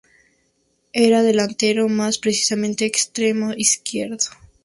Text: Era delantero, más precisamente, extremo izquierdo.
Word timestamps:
Era 0.93 1.21
delantero, 1.21 1.87
más 1.87 2.17
precisamente, 2.17 2.85
extremo 2.85 3.53
izquierdo. 3.53 4.25